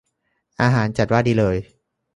[0.61, 1.57] อาหารจัดว่าดีเลย